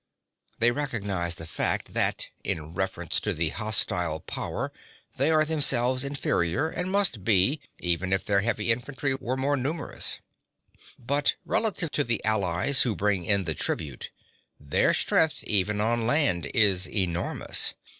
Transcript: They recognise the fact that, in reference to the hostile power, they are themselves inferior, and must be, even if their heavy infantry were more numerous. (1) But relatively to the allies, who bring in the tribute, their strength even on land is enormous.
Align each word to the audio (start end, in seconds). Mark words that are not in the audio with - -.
They 0.57 0.71
recognise 0.71 1.35
the 1.35 1.45
fact 1.45 1.93
that, 1.93 2.29
in 2.43 2.73
reference 2.73 3.19
to 3.19 3.35
the 3.35 3.49
hostile 3.49 4.19
power, 4.19 4.71
they 5.17 5.29
are 5.29 5.45
themselves 5.45 6.03
inferior, 6.03 6.71
and 6.71 6.89
must 6.91 7.23
be, 7.23 7.59
even 7.77 8.11
if 8.11 8.25
their 8.25 8.41
heavy 8.41 8.71
infantry 8.71 9.13
were 9.13 9.37
more 9.37 9.55
numerous. 9.55 10.19
(1) 10.97 11.05
But 11.05 11.35
relatively 11.45 11.89
to 11.91 12.03
the 12.03 12.25
allies, 12.25 12.81
who 12.81 12.95
bring 12.95 13.25
in 13.25 13.43
the 13.43 13.53
tribute, 13.53 14.09
their 14.59 14.91
strength 14.95 15.43
even 15.43 15.79
on 15.79 16.07
land 16.07 16.47
is 16.47 16.89
enormous. 16.89 17.75